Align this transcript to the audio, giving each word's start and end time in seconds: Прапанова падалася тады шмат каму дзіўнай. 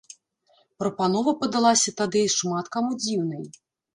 Прапанова 0.83 1.33
падалася 1.43 1.93
тады 2.01 2.23
шмат 2.37 2.65
каму 2.77 2.91
дзіўнай. 3.05 3.45